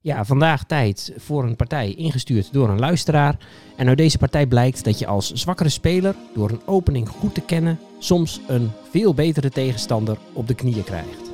Ja, 0.00 0.24
vandaag 0.24 0.64
tijd 0.64 1.12
voor 1.16 1.44
een 1.44 1.56
partij 1.56 1.94
ingestuurd 1.94 2.52
door 2.52 2.68
een 2.68 2.78
luisteraar. 2.78 3.36
En 3.76 3.88
uit 3.88 3.96
deze 3.96 4.18
partij 4.18 4.46
blijkt 4.46 4.84
dat 4.84 4.98
je 4.98 5.06
als 5.06 5.32
zwakkere 5.32 5.68
speler 5.68 6.14
door 6.34 6.50
een 6.50 6.66
opening 6.66 7.08
goed 7.08 7.34
te 7.34 7.40
kennen 7.40 7.78
soms 7.98 8.40
een 8.48 8.70
veel 8.90 9.14
betere 9.14 9.50
tegenstander 9.50 10.18
op 10.32 10.48
de 10.48 10.54
knieën 10.54 10.84
krijgt. 10.84 11.27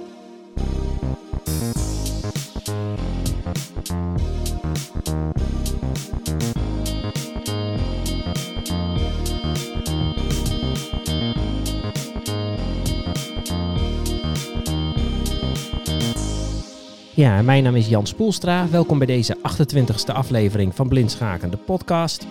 Ja, 17.16 17.42
mijn 17.42 17.62
naam 17.62 17.76
is 17.76 17.88
Jan 17.88 18.06
Spoelstra. 18.06 18.68
Welkom 18.68 18.98
bij 18.98 19.06
deze 19.06 19.36
28e 19.36 20.12
aflevering 20.12 20.74
van 20.74 20.88
Blindschaken, 20.88 21.50
de 21.50 21.56
podcast. 21.56 22.26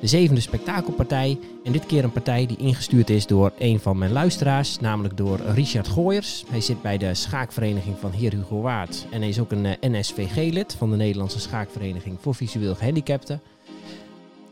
De 0.00 0.06
zevende 0.06 0.40
spektakelpartij. 0.40 1.38
En 1.64 1.72
dit 1.72 1.86
keer 1.86 2.04
een 2.04 2.12
partij 2.12 2.46
die 2.46 2.56
ingestuurd 2.56 3.10
is 3.10 3.26
door 3.26 3.52
een 3.58 3.80
van 3.80 3.98
mijn 3.98 4.12
luisteraars, 4.12 4.80
namelijk 4.80 5.16
door 5.16 5.40
Richard 5.54 5.88
Gooyers. 5.88 6.44
Hij 6.48 6.60
zit 6.60 6.82
bij 6.82 6.98
de 6.98 7.14
schaakvereniging 7.14 7.98
van 7.98 8.10
Heer 8.10 8.32
Hugo 8.32 8.60
Waard. 8.60 9.06
En 9.10 9.20
hij 9.20 9.28
is 9.28 9.40
ook 9.40 9.52
een 9.52 9.66
eh, 9.66 9.90
NSVG-lid 9.90 10.74
van 10.78 10.90
de 10.90 10.96
Nederlandse 10.96 11.40
Schaakvereniging 11.40 12.16
voor 12.20 12.34
Visueel 12.34 12.74
Gehandicapten. 12.74 13.40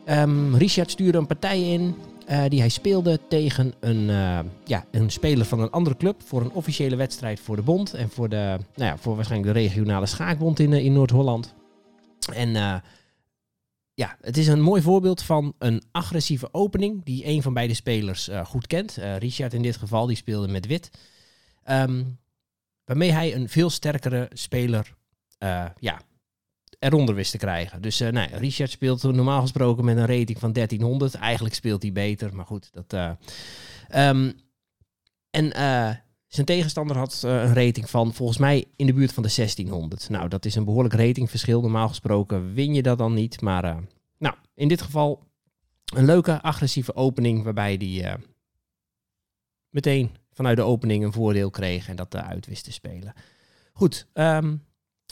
Ehm, 0.05 0.55
Richard 0.55 0.91
stuurde 0.91 1.19
een 1.19 1.27
partij 1.27 1.63
in 1.63 1.95
uh, 2.31 2.45
die 2.49 2.61
hij 2.61 2.69
speelde 2.69 3.21
tegen 3.29 3.75
een, 3.81 4.09
uh, 4.09 4.39
ja, 4.65 4.85
een 4.91 5.11
speler 5.11 5.45
van 5.45 5.61
een 5.61 5.71
andere 5.71 5.97
club 5.97 6.23
voor 6.23 6.41
een 6.41 6.53
officiële 6.53 6.97
wedstrijd 6.97 7.41
voor 7.41 7.57
de 7.57 7.63
bond 7.63 7.95
en 7.95 8.11
voor, 8.11 8.29
de, 8.29 8.59
nou 8.75 8.91
ja, 8.91 8.97
voor 8.97 9.17
waarschijnlijk 9.17 9.55
de 9.55 9.61
regionale 9.61 10.07
schaakbond 10.07 10.59
in, 10.59 10.73
in 10.73 10.93
Noord-Holland. 10.93 11.55
En 12.33 12.83
ja, 13.95 14.17
het 14.21 14.37
is 14.37 14.47
een 14.47 14.61
mooi 14.61 14.83
voorbeeld 14.83 15.23
van 15.23 15.55
een 15.59 15.83
agressieve 15.93 16.49
opening 16.53 17.05
die 17.05 17.27
een 17.27 17.43
van 17.43 17.55
beide 17.55 17.75
spelers 17.75 18.31
goed 18.45 18.67
kent. 18.67 18.99
Richard 19.19 19.55
in 19.55 19.63
dit 19.63 19.77
geval, 19.77 20.07
die 20.07 20.17
speelde 20.17 20.49
met 20.49 20.67
wit. 20.67 20.91
Um, 21.71 22.19
waarmee 22.85 23.13
hij 23.13 23.35
een 23.35 23.49
veel 23.49 23.71
sterkere 23.71 24.31
speler 24.33 24.95
ja, 25.79 26.01
eronder 26.81 27.15
wist 27.15 27.31
te 27.31 27.39
krijgen. 27.39 27.83
Dus 27.83 28.01
uh, 28.01 28.09
nou, 28.09 28.29
Richard 28.33 28.71
speelt 28.71 29.03
normaal 29.03 29.41
gesproken 29.41 29.85
met 29.85 29.97
een 29.97 30.07
rating 30.07 30.39
van 30.39 30.53
1300. 30.53 31.15
Eigenlijk 31.15 31.55
speelt 31.55 31.83
hij 31.83 31.93
beter, 31.93 32.35
maar 32.35 32.47
goed. 32.47 32.71
Dat, 32.73 32.93
uh, 32.93 34.09
um, 34.09 34.33
en 35.31 35.45
uh, 35.45 35.91
zijn 36.27 36.47
tegenstander 36.47 36.97
had 36.97 37.23
een 37.23 37.55
rating 37.55 37.91
van 37.91 38.15
volgens 38.15 38.39
mij 38.39 38.65
in 38.77 38.87
de 38.87 38.93
buurt 38.93 39.13
van 39.13 39.23
de 39.23 39.33
1600. 39.35 40.09
Nou, 40.09 40.29
dat 40.29 40.45
is 40.45 40.55
een 40.55 40.65
behoorlijk 40.65 40.95
ratingverschil. 40.95 41.61
Normaal 41.61 41.89
gesproken 41.89 42.55
win 42.55 42.75
je 42.75 42.83
dat 42.83 42.99
dan 42.99 43.15
niet. 43.15 43.41
Maar 43.41 43.77
nou, 44.19 44.35
in 44.55 44.69
dit 44.69 44.83
geval 44.83 45.23
een 45.95 46.05
leuke 46.05 46.43
agressieve 46.43 46.95
opening 46.95 47.43
waarbij 47.43 47.75
hij 47.75 48.17
meteen 49.71 50.11
vanuit 50.33 50.57
de 50.57 50.63
opening 50.63 51.05
een 51.05 51.13
voordeel 51.13 51.51
kreeg 51.51 51.89
en 51.89 51.97
dat 51.97 52.17
uit 52.17 52.47
wist 52.47 52.65
te 52.65 52.73
spelen. 52.73 53.13
Goed, 53.73 54.07
um, 54.15 54.65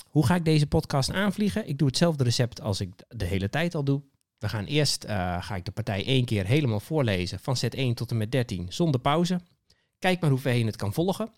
hoe 0.09 0.27
ga 0.27 0.35
ik 0.35 0.45
deze 0.45 0.67
podcast 0.67 1.13
aanvliegen? 1.13 1.69
Ik 1.69 1.79
doe 1.79 1.89
hetzelfde 1.89 2.25
recept 2.25 2.61
als 2.61 2.81
ik 2.81 2.91
de 3.09 3.25
hele 3.25 3.51
tijd 3.51 3.75
al 3.75 3.85
doe. 3.85 4.03
We 4.39 4.49
gaan 4.49 4.65
eerst, 4.65 5.05
uh, 5.05 5.43
ga 5.43 5.57
ik 5.57 5.65
de 5.65 5.71
partij 5.71 6.07
één 6.07 6.25
keer 6.25 6.47
helemaal 6.47 6.81
voorlezen, 6.81 7.41
van 7.41 7.57
set 7.57 7.75
1 7.75 7.95
tot 7.95 8.11
en 8.11 8.17
met 8.17 8.33
13, 8.33 8.73
zonder 8.73 9.01
pauze. 9.01 9.41
Kijk 9.99 10.21
maar 10.21 10.31
hoe 10.31 10.39
ver 10.39 10.55
je 10.55 10.65
het 10.65 10.77
kan 10.77 10.93
volgen. 10.93 11.31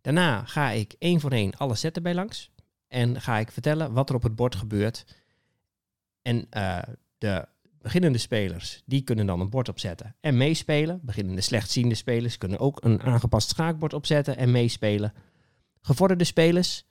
Daarna 0.00 0.44
ga 0.44 0.70
ik 0.70 0.94
één 0.98 1.20
voor 1.20 1.32
één 1.32 1.56
alle 1.56 1.74
setten 1.74 2.02
bij 2.02 2.14
langs. 2.14 2.50
En 2.88 3.20
ga 3.20 3.38
ik 3.38 3.52
vertellen 3.52 3.92
wat 3.92 4.08
er 4.08 4.14
op 4.14 4.22
het 4.22 4.34
bord 4.34 4.54
gebeurt. 4.54 5.04
En 6.22 6.46
uh, 6.56 6.78
de 7.18 7.46
beginnende 7.80 8.18
spelers, 8.18 8.82
die 8.86 9.02
kunnen 9.02 9.26
dan 9.26 9.40
een 9.40 9.50
bord 9.50 9.68
opzetten 9.68 10.16
en 10.20 10.36
meespelen. 10.36 11.00
Beginnende 11.02 11.40
slechtziende 11.40 11.94
spelers 11.94 12.38
kunnen 12.38 12.58
ook 12.58 12.84
een 12.84 13.02
aangepast 13.02 13.48
schaakbord 13.48 13.92
opzetten 13.92 14.36
en 14.36 14.50
meespelen. 14.50 15.12
Gevorderde 15.80 16.24
spelers, 16.24 16.84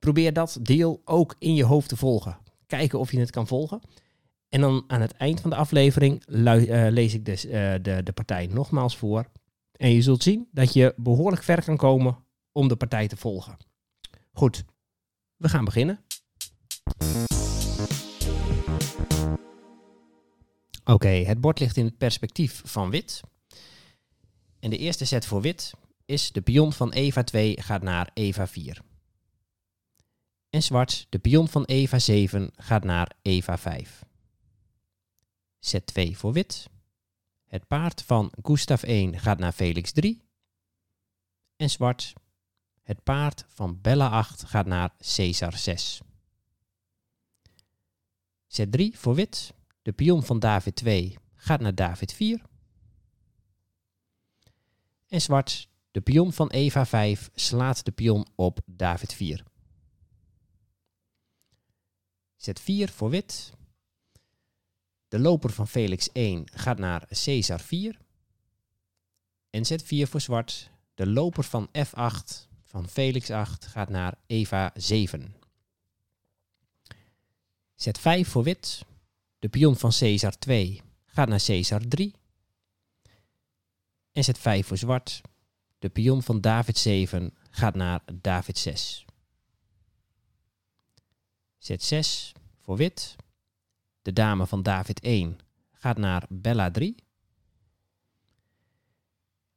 Probeer 0.00 0.32
dat 0.32 0.58
deel 0.62 1.02
ook 1.04 1.34
in 1.38 1.54
je 1.54 1.64
hoofd 1.64 1.88
te 1.88 1.96
volgen. 1.96 2.38
Kijken 2.66 2.98
of 2.98 3.12
je 3.12 3.18
het 3.18 3.30
kan 3.30 3.46
volgen. 3.46 3.80
En 4.48 4.60
dan 4.60 4.84
aan 4.86 5.00
het 5.00 5.12
eind 5.12 5.40
van 5.40 5.50
de 5.50 5.56
aflevering 5.56 6.22
uh, 6.26 6.86
lees 6.90 7.14
ik 7.14 7.24
dus, 7.24 7.44
uh, 7.44 7.52
de, 7.52 8.00
de 8.02 8.12
partij 8.14 8.46
nogmaals 8.46 8.96
voor. 8.96 9.30
En 9.72 9.90
je 9.90 10.02
zult 10.02 10.22
zien 10.22 10.48
dat 10.52 10.72
je 10.72 10.94
behoorlijk 10.96 11.42
ver 11.42 11.64
kan 11.64 11.76
komen 11.76 12.18
om 12.52 12.68
de 12.68 12.76
partij 12.76 13.08
te 13.08 13.16
volgen. 13.16 13.56
Goed, 14.32 14.64
we 15.36 15.48
gaan 15.48 15.64
beginnen. 15.64 16.00
Oké, 20.84 21.08
het 21.08 21.40
bord 21.40 21.60
ligt 21.60 21.76
in 21.76 21.84
het 21.84 21.98
perspectief 21.98 22.62
van 22.64 22.90
wit. 22.90 23.20
En 24.60 24.70
de 24.70 24.78
eerste 24.78 25.04
set 25.04 25.26
voor 25.26 25.40
wit 25.40 25.72
is 26.04 26.32
de 26.32 26.40
pion 26.40 26.72
van 26.72 26.92
Eva 26.92 27.22
2 27.22 27.62
gaat 27.62 27.82
naar 27.82 28.10
Eva 28.14 28.46
4. 28.46 28.82
En 30.50 30.62
zwart, 30.62 31.06
de 31.08 31.18
pion 31.18 31.48
van 31.48 31.64
Eva 31.64 31.98
7 31.98 32.50
gaat 32.56 32.84
naar 32.84 33.12
Eva 33.22 33.58
5. 33.58 34.04
Zet 35.58 35.86
2 35.86 36.16
voor 36.16 36.32
wit. 36.32 36.68
Het 37.46 37.66
paard 37.66 38.02
van 38.02 38.32
Gustav 38.42 38.82
1 38.82 39.18
gaat 39.18 39.38
naar 39.38 39.52
Felix 39.52 39.92
3. 39.92 40.22
En 41.56 41.70
zwart, 41.70 42.12
het 42.82 43.02
paard 43.02 43.44
van 43.48 43.80
Bella 43.80 44.08
8 44.08 44.44
gaat 44.44 44.66
naar 44.66 44.94
Caesar 44.98 45.56
6. 45.56 46.00
Zet 48.46 48.72
3 48.72 48.98
voor 48.98 49.14
wit. 49.14 49.54
De 49.82 49.92
pion 49.92 50.22
van 50.22 50.38
David 50.38 50.76
2 50.76 51.18
gaat 51.34 51.60
naar 51.60 51.74
David 51.74 52.12
4. 52.12 52.42
En 55.06 55.20
zwart, 55.20 55.68
de 55.90 56.00
pion 56.00 56.32
van 56.32 56.48
Eva 56.48 56.86
5 56.86 57.30
slaat 57.34 57.84
de 57.84 57.92
pion 57.92 58.26
op 58.34 58.60
David 58.66 59.14
4. 59.14 59.48
Zet 62.40 62.60
4 62.60 62.88
voor 62.88 63.10
wit. 63.10 63.52
De 65.08 65.18
loper 65.18 65.50
van 65.50 65.68
Felix 65.68 66.12
1 66.12 66.48
gaat 66.52 66.78
naar 66.78 67.06
Caesar 67.08 67.60
4. 67.60 67.98
En 69.50 69.64
zet 69.64 69.82
4 69.82 70.06
voor 70.06 70.20
zwart. 70.20 70.70
De 70.94 71.06
loper 71.06 71.44
van 71.44 71.68
F8 71.68 72.48
van 72.64 72.88
Felix 72.88 73.30
8 73.30 73.66
gaat 73.66 73.88
naar 73.88 74.14
Eva 74.26 74.70
7. 74.74 75.34
Zet 77.74 77.98
5 77.98 78.28
voor 78.28 78.42
wit. 78.42 78.84
De 79.38 79.48
pion 79.48 79.76
van 79.76 79.90
Caesar 79.98 80.38
2 80.38 80.82
gaat 81.06 81.28
naar 81.28 81.44
Caesar 81.44 81.88
3. 81.88 82.14
En 84.12 84.24
zet 84.24 84.38
5 84.38 84.66
voor 84.66 84.76
zwart. 84.76 85.20
De 85.78 85.88
pion 85.88 86.22
van 86.22 86.40
David 86.40 86.78
7 86.78 87.34
gaat 87.50 87.74
naar 87.74 88.02
David 88.14 88.58
6. 88.58 89.04
Zet 91.60 91.82
6 91.82 92.32
voor 92.58 92.76
wit. 92.76 93.16
De 94.02 94.12
dame 94.12 94.46
van 94.46 94.62
David 94.62 95.00
1 95.00 95.38
gaat 95.72 95.96
naar 95.98 96.26
Bella 96.28 96.70
3. 96.70 97.04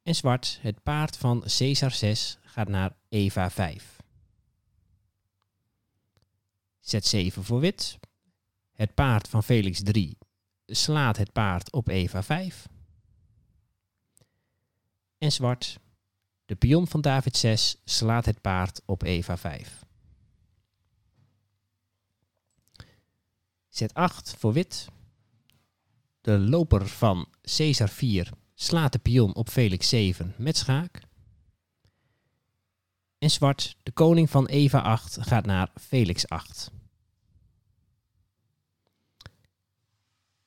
En 0.02 0.16
zwart, 0.16 0.60
het 0.62 0.84
paard 0.84 1.18
van 1.18 1.44
Caesar 1.58 1.92
6 1.92 2.38
gaat 2.42 2.68
naar 2.68 2.96
Eva 3.10 3.50
5. 3.50 3.98
Zet 6.80 7.06
7 7.06 7.44
voor 7.44 7.60
wit. 7.60 8.00
Het 8.72 8.94
paard 8.94 9.28
van 9.28 9.44
Felix 9.44 9.84
3 9.84 10.18
slaat 10.66 11.18
het 11.18 11.32
paard 11.32 11.72
op 11.72 11.88
Eva 11.88 12.24
5. 12.24 12.68
En 15.18 15.32
zwart, 15.32 15.80
de 16.46 16.56
pion 16.56 16.88
van 16.88 17.02
David 17.02 17.38
6 17.38 17.82
slaat 17.84 18.26
het 18.26 18.42
paard 18.42 18.82
op 18.86 19.04
Eva 19.04 19.38
5. 19.38 19.83
Zet 23.74 23.94
8 23.94 24.36
voor 24.38 24.54
wit. 24.54 24.88
De 26.22 26.40
loper 26.40 26.88
van 26.88 27.28
Caesar 27.42 27.90
4 27.90 28.30
slaat 28.54 28.92
de 28.92 29.00
pion 29.00 29.36
op 29.36 29.50
Felix 29.50 29.90
7 29.90 30.34
met 30.38 30.58
schaak. 30.58 31.02
En 33.18 33.30
zwart, 33.30 33.78
de 33.84 33.92
koning 33.92 34.30
van 34.30 34.46
Eva 34.46 34.82
8 34.82 35.18
gaat 35.22 35.46
naar 35.46 35.72
Felix 35.82 36.28
8. 36.28 36.72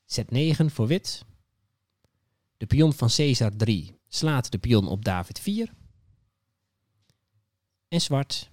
Zet 0.04 0.30
9 0.30 0.70
voor 0.70 0.86
wit. 0.86 1.24
De 2.56 2.66
pion 2.66 2.92
van 2.92 3.08
Caesar 3.08 3.56
3 3.56 3.98
slaat 4.08 4.50
de 4.50 4.58
pion 4.58 4.88
op 4.88 5.04
David 5.04 5.40
4. 5.40 5.74
En 7.88 8.00
zwart, 8.00 8.50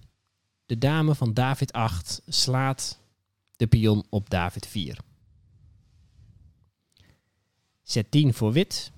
de 0.66 0.78
dame 0.78 1.14
van 1.14 1.34
David 1.34 1.72
8 1.72 2.22
slaat 2.26 3.02
de 3.56 3.66
pion 3.66 4.04
op 4.08 4.30
David 4.30 4.66
4. 4.66 4.98
Zet 7.82 8.10
10 8.10 8.34
voor 8.34 8.52
wit. 8.52 8.92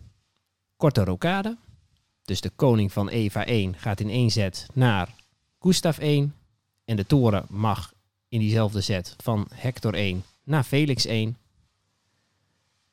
Korte 0.76 1.04
rokade. 1.04 1.56
Dus 2.22 2.40
de 2.40 2.50
koning 2.50 2.92
van 2.92 3.08
Eva 3.08 3.44
1 3.44 3.78
gaat 3.78 4.00
in 4.00 4.10
één 4.10 4.30
zet 4.30 4.66
naar 4.72 5.14
Gustav 5.60 5.98
1. 5.98 6.34
En 6.84 6.96
de 6.96 7.06
toren 7.06 7.46
mag 7.48 7.92
in 8.28 8.38
diezelfde 8.40 8.80
set 8.80 9.14
van 9.22 9.46
Hector 9.54 9.94
1 9.94 10.24
naar 10.44 10.64
Felix 10.64 11.06
1. 11.06 11.36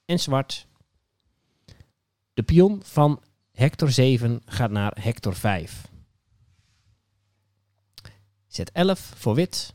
En 0.06 0.19
zwart. 0.19 0.68
De 2.33 2.44
pion 2.44 2.81
van 2.83 3.21
Hector 3.51 3.92
7 3.92 4.42
gaat 4.45 4.71
naar 4.71 4.98
Hector 5.01 5.36
5. 5.36 5.88
Zet 8.48 8.71
11 8.71 9.00
voor 9.15 9.36
wit. 9.36 9.74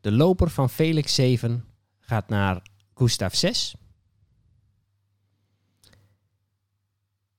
De 0.00 0.12
loper 0.12 0.50
van 0.50 0.70
Felix 0.70 1.14
7 1.14 1.64
gaat 1.98 2.28
naar 2.28 2.62
Gustav 2.94 3.34
6. 3.34 3.74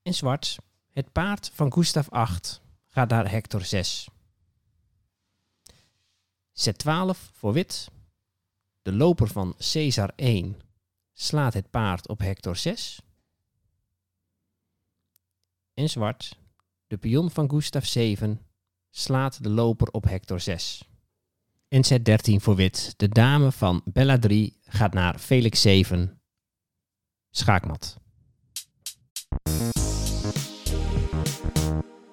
En 0.02 0.14
zwart. 0.14 0.58
Het 0.92 1.12
paard 1.12 1.52
van 1.54 1.74
Gustav 1.74 2.10
8 2.10 2.62
gaat 2.88 3.10
naar 3.10 3.32
Hector 3.32 3.66
6. 3.66 4.08
Zet 6.52 6.78
12 6.78 7.32
voor 7.34 7.54
wit. 7.54 7.92
De 8.82 8.94
loper 8.94 9.28
van 9.28 9.56
Caesar 9.58 10.12
1 10.16 10.62
slaat 11.14 11.54
het 11.54 11.70
paard 11.70 12.08
op 12.08 12.20
Hector 12.20 12.56
6. 12.56 13.02
En 15.74 15.90
zwart. 15.90 16.38
De 16.88 16.98
pion 16.98 17.32
van 17.32 17.50
Gustav 17.50 17.86
7 17.86 18.42
slaat 18.90 19.44
de 19.44 19.50
loper 19.50 19.88
op 19.88 20.04
Hector 20.04 20.40
6. 20.40 20.89
En 21.70 21.84
zet 21.84 22.06
13 22.06 22.42
voor 22.42 22.56
wit. 22.56 22.94
De 22.98 23.10
dame 23.10 23.52
van 23.52 23.82
Bella 23.86 24.20
3 24.20 24.58
gaat 24.62 24.94
naar 24.94 25.20
Felix 25.20 25.62
7. 25.62 26.22
Schaakmat. 27.30 27.98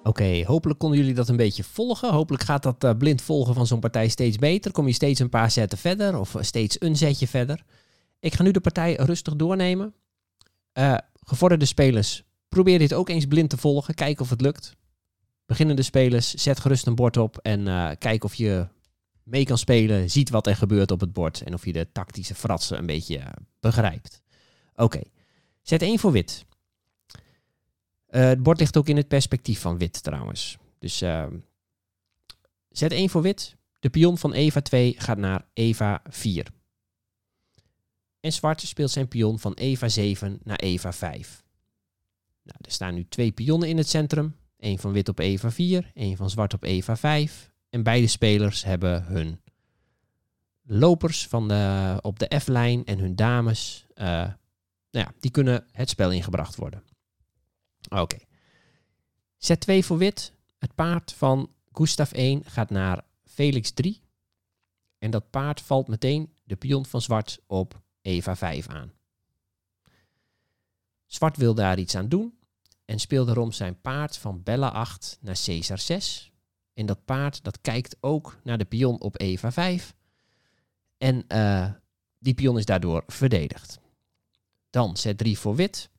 Oké, 0.03 0.43
hopelijk 0.45 0.79
konden 0.79 0.99
jullie 0.99 1.13
dat 1.13 1.29
een 1.29 1.35
beetje 1.35 1.63
volgen. 1.63 2.13
Hopelijk 2.13 2.43
gaat 2.43 2.63
dat 2.63 2.83
uh, 2.83 2.91
blind 2.97 3.21
volgen 3.21 3.53
van 3.53 3.67
zo'n 3.67 3.79
partij 3.79 4.07
steeds 4.07 4.37
beter. 4.37 4.71
Kom 4.71 4.87
je 4.87 4.93
steeds 4.93 5.19
een 5.19 5.29
paar 5.29 5.51
zetten 5.51 5.77
verder 5.77 6.19
of 6.19 6.33
uh, 6.33 6.41
steeds 6.41 6.81
een 6.81 6.95
zetje 6.95 7.27
verder. 7.27 7.63
Ik 8.19 8.33
ga 8.33 8.43
nu 8.43 8.51
de 8.51 8.61
partij 8.61 8.95
rustig 8.95 9.35
doornemen. 9.35 9.93
Uh, 10.73 10.97
gevorderde 11.13 11.65
spelers, 11.65 12.23
probeer 12.49 12.79
dit 12.79 12.93
ook 12.93 13.09
eens 13.09 13.25
blind 13.25 13.49
te 13.49 13.57
volgen. 13.57 13.93
Kijk 13.93 14.19
of 14.19 14.29
het 14.29 14.41
lukt. 14.41 14.75
Beginnende 15.45 15.81
spelers, 15.81 16.33
zet 16.33 16.59
gerust 16.59 16.87
een 16.87 16.95
bord 16.95 17.17
op 17.17 17.37
en 17.37 17.97
kijk 17.97 18.23
of 18.23 18.35
je 18.35 18.67
mee 19.27 19.45
kan 19.45 19.57
spelen. 19.57 20.09
Ziet 20.09 20.29
wat 20.29 20.47
er 20.47 20.55
gebeurt 20.55 20.91
op 20.91 20.99
het 20.99 21.13
bord 21.13 21.41
en 21.41 21.53
of 21.53 21.65
je 21.65 21.73
de 21.73 21.91
tactische 21.91 22.35
fratsen 22.35 22.77
een 22.77 22.85
beetje 22.85 23.23
begrijpt. 23.59 24.21
Oké, 24.75 25.01
zet 25.61 25.81
1 25.81 25.99
voor 25.99 26.11
wit. 26.11 26.45
Uh, 28.09 28.25
het 28.25 28.43
bord 28.43 28.59
ligt 28.59 28.77
ook 28.77 28.87
in 28.87 28.97
het 28.97 29.07
perspectief 29.07 29.59
van 29.59 29.77
wit 29.77 30.03
trouwens. 30.03 30.57
Dus 30.79 31.01
uh, 31.01 31.25
zet 32.69 32.91
1 32.91 33.09
voor 33.09 33.21
wit. 33.21 33.55
De 33.79 33.89
pion 33.89 34.17
van 34.17 34.33
Eva 34.33 34.61
2 34.61 34.95
gaat 34.97 35.17
naar 35.17 35.45
Eva 35.53 36.01
4. 36.09 36.47
En 38.19 38.33
zwart 38.33 38.61
speelt 38.61 38.91
zijn 38.91 39.07
pion 39.07 39.39
van 39.39 39.53
Eva 39.53 39.89
7 39.89 40.39
naar 40.43 40.57
Eva 40.57 40.93
5. 40.93 41.43
Nou, 42.43 42.57
er 42.61 42.71
staan 42.71 42.93
nu 42.93 43.05
twee 43.09 43.31
pionnen 43.31 43.69
in 43.69 43.77
het 43.77 43.89
centrum. 43.89 44.35
Eén 44.57 44.79
van 44.79 44.91
wit 44.91 45.09
op 45.09 45.19
Eva 45.19 45.51
4, 45.51 45.91
één 45.93 46.17
van 46.17 46.29
zwart 46.29 46.53
op 46.53 46.63
Eva 46.63 46.95
5. 46.95 47.51
En 47.69 47.83
beide 47.83 48.07
spelers 48.07 48.63
hebben 48.63 49.03
hun 49.03 49.41
lopers 50.63 51.27
van 51.27 51.47
de, 51.47 51.97
op 52.01 52.19
de 52.19 52.39
F-lijn 52.39 52.85
en 52.85 52.99
hun 52.99 53.15
dames. 53.15 53.85
Uh, 53.95 54.05
nou 54.05 55.05
ja, 55.05 55.13
die 55.19 55.31
kunnen 55.31 55.65
het 55.71 55.89
spel 55.89 56.11
ingebracht 56.11 56.55
worden. 56.55 56.83
Oké. 57.89 58.17
Zet 59.37 59.59
2 59.59 59.85
voor 59.85 59.97
wit. 59.97 60.33
Het 60.57 60.75
paard 60.75 61.13
van 61.13 61.51
Gustav 61.71 62.11
1 62.11 62.45
gaat 62.45 62.69
naar 62.69 63.05
Felix 63.25 63.71
3. 63.71 64.01
En 64.97 65.11
dat 65.11 65.29
paard 65.29 65.61
valt 65.61 65.87
meteen 65.87 66.33
de 66.43 66.55
pion 66.55 66.85
van 66.85 67.01
zwart 67.01 67.39
op 67.47 67.81
Eva 68.01 68.35
5 68.35 68.67
aan. 68.67 68.91
Zwart 71.05 71.37
wil 71.37 71.53
daar 71.53 71.79
iets 71.79 71.95
aan 71.95 72.09
doen 72.09 72.39
en 72.85 72.99
speelt 72.99 73.25
daarom 73.25 73.51
zijn 73.51 73.81
paard 73.81 74.17
van 74.17 74.43
Bella 74.43 74.67
8 74.69 75.17
naar 75.21 75.39
Caesar 75.45 75.79
6. 75.79 76.26
En 76.77 76.85
dat 76.85 77.05
paard 77.05 77.43
dat 77.43 77.61
kijkt 77.61 77.97
ook 77.99 78.39
naar 78.43 78.57
de 78.57 78.65
pion 78.65 79.01
op 79.01 79.19
Eva 79.19 79.51
5. 79.51 79.95
En 80.97 81.25
uh, 81.27 81.71
die 82.19 82.33
pion 82.33 82.57
is 82.57 82.65
daardoor 82.65 83.03
verdedigd. 83.07 83.79
Dan 84.69 84.97
zet 84.97 85.17
3 85.17 85.37
voor 85.37 85.55
wit. 85.55 85.89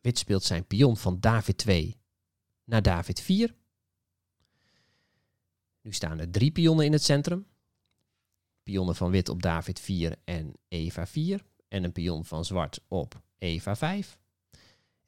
Wit 0.00 0.18
speelt 0.18 0.44
zijn 0.44 0.66
pion 0.66 0.96
van 0.96 1.20
David 1.20 1.58
2 1.58 1.96
naar 2.64 2.82
David 2.82 3.20
4. 3.20 3.54
Nu 5.80 5.92
staan 5.92 6.18
er 6.18 6.30
drie 6.30 6.50
pionnen 6.50 6.86
in 6.86 6.92
het 6.92 7.02
centrum. 7.02 7.46
Pionnen 8.62 8.96
van 8.96 9.10
wit 9.10 9.28
op 9.28 9.42
David 9.42 9.80
4 9.80 10.16
en 10.24 10.54
Eva 10.68 11.06
4. 11.06 11.44
En 11.68 11.84
een 11.84 11.92
pion 11.92 12.24
van 12.24 12.44
zwart 12.44 12.80
op 12.88 13.22
Eva 13.36 13.76
5. 13.76 14.18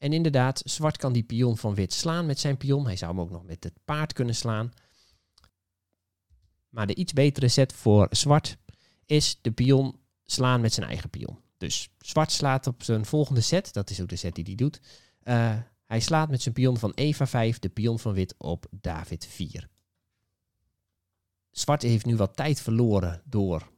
En 0.00 0.12
inderdaad, 0.12 0.62
zwart 0.64 0.96
kan 0.96 1.12
die 1.12 1.22
pion 1.22 1.56
van 1.56 1.74
wit 1.74 1.92
slaan 1.92 2.26
met 2.26 2.38
zijn 2.38 2.56
pion. 2.56 2.86
Hij 2.86 2.96
zou 2.96 3.10
hem 3.10 3.20
ook 3.20 3.30
nog 3.30 3.44
met 3.44 3.64
het 3.64 3.78
paard 3.84 4.12
kunnen 4.12 4.34
slaan. 4.34 4.72
Maar 6.68 6.86
de 6.86 6.94
iets 6.94 7.12
betere 7.12 7.48
set 7.48 7.72
voor 7.72 8.06
zwart 8.10 8.56
is 9.06 9.38
de 9.42 9.50
pion 9.50 10.00
slaan 10.24 10.60
met 10.60 10.72
zijn 10.72 10.86
eigen 10.86 11.10
pion. 11.10 11.38
Dus 11.56 11.88
zwart 11.98 12.32
slaat 12.32 12.66
op 12.66 12.82
zijn 12.82 13.04
volgende 13.06 13.40
set, 13.40 13.72
dat 13.72 13.90
is 13.90 14.00
ook 14.00 14.08
de 14.08 14.16
set 14.16 14.34
die 14.34 14.44
hij 14.44 14.54
doet. 14.54 14.80
Uh, 15.24 15.56
hij 15.84 16.00
slaat 16.00 16.30
met 16.30 16.42
zijn 16.42 16.54
pion 16.54 16.78
van 16.78 16.92
Eva 16.94 17.26
5 17.26 17.58
de 17.58 17.68
pion 17.68 17.98
van 17.98 18.12
wit 18.12 18.34
op 18.38 18.66
David 18.70 19.26
4. 19.26 19.68
Zwart 21.50 21.82
heeft 21.82 22.06
nu 22.06 22.16
wat 22.16 22.36
tijd 22.36 22.60
verloren 22.60 23.22
door 23.24 23.70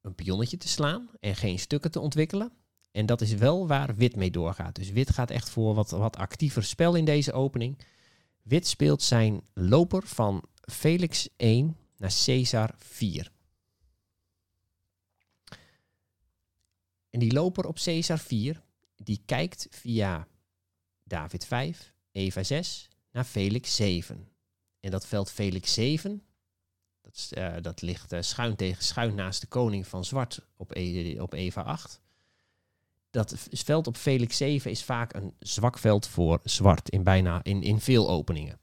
een 0.00 0.14
pionnetje 0.14 0.56
te 0.56 0.68
slaan 0.68 1.10
en 1.20 1.36
geen 1.36 1.58
stukken 1.58 1.90
te 1.90 2.00
ontwikkelen. 2.00 2.52
En 2.92 3.06
dat 3.06 3.20
is 3.20 3.34
wel 3.34 3.66
waar 3.66 3.94
wit 3.94 4.16
mee 4.16 4.30
doorgaat. 4.30 4.74
Dus 4.74 4.90
wit 4.90 5.10
gaat 5.10 5.30
echt 5.30 5.50
voor 5.50 5.74
wat, 5.74 5.90
wat 5.90 6.16
actiever 6.16 6.64
spel 6.64 6.94
in 6.94 7.04
deze 7.04 7.32
opening. 7.32 7.78
Wit 8.42 8.66
speelt 8.66 9.02
zijn 9.02 9.42
loper 9.54 10.06
van 10.06 10.44
Felix 10.60 11.28
1 11.36 11.76
naar 11.96 12.12
Caesar 12.24 12.74
4. 12.76 13.30
En 17.10 17.18
die 17.18 17.32
loper 17.32 17.66
op 17.66 17.78
Caesar 17.84 18.18
4, 18.18 18.62
die 18.96 19.22
kijkt 19.24 19.66
via 19.70 20.28
David 21.04 21.44
5, 21.44 21.92
Eva 22.12 22.42
6 22.42 22.88
naar 23.10 23.24
Felix 23.24 23.76
7. 23.76 24.28
En 24.80 24.90
dat 24.90 25.06
veld 25.06 25.30
Felix 25.30 25.72
7, 25.72 26.22
dat, 27.00 27.30
uh, 27.38 27.56
dat 27.60 27.82
ligt 27.82 28.12
uh, 28.12 28.20
schuin 28.20 28.56
tegen 28.56 28.84
schuin 28.84 29.14
naast 29.14 29.40
de 29.40 29.46
koning 29.46 29.86
van 29.86 30.04
zwart 30.04 30.46
op, 30.56 30.76
e 30.76 31.20
op 31.20 31.32
Eva 31.32 31.62
8. 31.62 32.01
Dat 33.12 33.34
veld 33.50 33.86
op 33.86 33.96
Felix 33.96 34.36
7 34.36 34.70
is 34.70 34.84
vaak 34.84 35.14
een 35.14 35.34
zwak 35.38 35.78
veld 35.78 36.06
voor 36.06 36.40
zwart 36.44 36.88
in, 36.88 37.02
bijna, 37.02 37.44
in, 37.44 37.62
in 37.62 37.80
veel 37.80 38.10
openingen. 38.10 38.60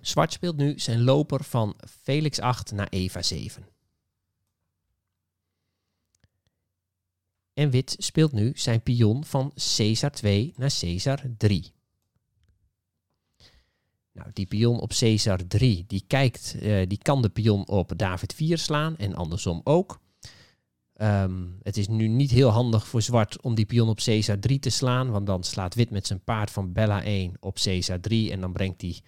Zwart 0.00 0.32
speelt 0.32 0.56
nu 0.56 0.78
zijn 0.78 1.02
loper 1.02 1.44
van 1.44 1.76
Felix 2.02 2.40
8 2.40 2.72
naar 2.72 2.88
Eva 2.88 3.22
7. 3.22 3.68
En 7.54 7.70
wit 7.70 7.94
speelt 7.98 8.32
nu 8.32 8.52
zijn 8.54 8.82
pion 8.82 9.24
van 9.24 9.52
Caesar 9.76 10.10
2 10.10 10.52
naar 10.56 10.72
Caesar 10.80 11.22
3. 11.36 11.72
Nou, 14.12 14.30
die 14.32 14.46
pion 14.46 14.80
op 14.80 14.92
Caesar 14.98 15.46
3, 15.46 15.84
die, 15.86 16.04
kijkt, 16.06 16.56
uh, 16.62 16.86
die 16.86 16.98
kan 16.98 17.22
de 17.22 17.28
pion 17.28 17.68
op 17.68 17.92
David 17.96 18.34
4 18.34 18.58
slaan 18.58 18.96
en 18.96 19.14
andersom 19.14 19.60
ook. 19.64 20.00
Um, 21.02 21.58
het 21.62 21.76
is 21.76 21.88
nu 21.88 22.08
niet 22.08 22.30
heel 22.30 22.48
handig 22.48 22.86
voor 22.86 23.02
zwart 23.02 23.42
om 23.42 23.54
die 23.54 23.64
pion 23.64 23.88
op 23.88 24.00
Caesar 24.04 24.38
3 24.38 24.58
te 24.58 24.70
slaan, 24.70 25.10
want 25.10 25.26
dan 25.26 25.44
slaat 25.44 25.74
wit 25.74 25.90
met 25.90 26.06
zijn 26.06 26.24
paard 26.24 26.50
van 26.50 26.72
Bella 26.72 27.02
1 27.02 27.36
op 27.40 27.58
Caesar 27.62 28.00
3 28.00 28.30
en 28.30 28.40
dan 28.40 28.52
brengt 28.52 28.80
hij, 28.80 29.00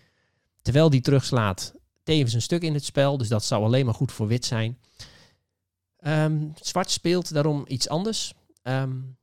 terwijl 0.63 0.91
die 0.91 1.01
terugslaat, 1.01 1.75
tevens 2.03 2.33
een 2.33 2.43
stuk 2.43 2.63
in 2.63 2.75
het 2.75 2.85
spel. 2.85 3.17
Dus 3.17 3.29
dat 3.29 3.45
zou 3.45 3.65
alleen 3.65 3.85
maar 3.85 3.95
goed 3.95 4.13
voor 4.13 4.27
wit 4.27 4.45
zijn. 4.45 4.79
Um, 6.07 6.53
zwart 6.61 6.91
speelt 6.91 7.33
daarom 7.33 7.65
iets 7.67 7.89
anders. 7.89 8.35
Um, 8.63 9.17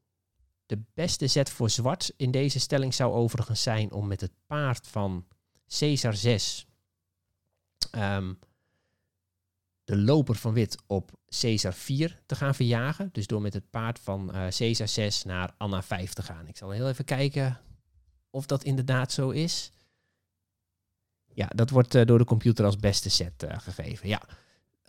de 0.66 0.80
beste 0.94 1.28
zet 1.28 1.50
voor 1.50 1.70
zwart 1.70 2.14
in 2.18 2.32
deze 2.32 2.60
stelling 2.60 2.94
zou 2.94 3.14
overigens 3.14 3.64
zijn 3.64 3.92
om 3.92 4.08
met 4.08 4.22
het 4.22 4.32
paard 4.48 4.88
van 4.88 5.26
Caesar 5.68 6.16
6 6.16 6.68
um, 7.96 8.40
de 9.90 9.98
loper 9.98 10.36
van 10.36 10.54
wit 10.54 10.78
op 10.88 11.12
Caesar 11.40 11.74
4 11.74 12.20
te 12.26 12.36
gaan 12.36 12.56
verjagen. 12.56 13.10
Dus 13.12 13.28
door 13.28 13.42
met 13.42 13.54
het 13.54 13.70
paard 13.70 14.00
van 14.00 14.30
uh, 14.36 14.48
Caesar 14.48 14.88
6 14.88 15.24
naar 15.24 15.54
Anna 15.58 15.82
5 15.82 16.14
te 16.14 16.24
gaan. 16.24 16.48
Ik 16.48 16.58
zal 16.58 16.70
heel 16.70 16.88
even 16.88 17.06
kijken 17.06 17.60
of 18.30 18.46
dat 18.46 18.64
inderdaad 18.64 19.12
zo 19.12 19.30
is. 19.30 19.72
Ja, 21.34 21.48
dat 21.56 21.70
wordt 21.70 21.96
uh, 21.96 22.06
door 22.06 22.18
de 22.18 22.26
computer 22.26 22.66
als 22.66 22.76
beste 22.76 23.10
set 23.10 23.44
uh, 23.44 23.60
gegeven. 23.60 24.08
Ja. 24.08 24.22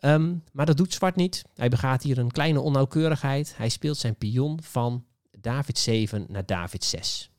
Um, 0.00 0.44
maar 0.52 0.66
dat 0.66 0.76
doet 0.76 0.92
zwart 0.92 1.16
niet. 1.16 1.44
Hij 1.54 1.68
begaat 1.68 2.02
hier 2.02 2.18
een 2.18 2.30
kleine 2.30 2.60
onnauwkeurigheid. 2.60 3.56
Hij 3.56 3.68
speelt 3.68 3.96
zijn 3.96 4.16
pion 4.16 4.62
van 4.62 5.04
David 5.30 5.78
7 5.78 6.26
naar 6.28 6.46
David 6.46 6.84
6. 6.84 7.30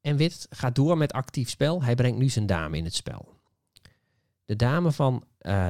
En 0.00 0.16
wit 0.16 0.46
gaat 0.50 0.74
door 0.74 0.96
met 0.96 1.12
actief 1.12 1.48
spel. 1.48 1.82
Hij 1.82 1.94
brengt 1.94 2.18
nu 2.18 2.28
zijn 2.28 2.46
dame 2.46 2.76
in 2.76 2.84
het 2.84 2.94
spel. 2.94 3.34
De 4.44 4.56
dame 4.56 4.92
van 4.92 5.24
uh, 5.40 5.68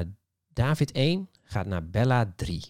David 0.49 0.93
1 0.93 1.29
gaat 1.43 1.67
naar 1.67 1.89
Bella 1.89 2.33
3. 2.37 2.65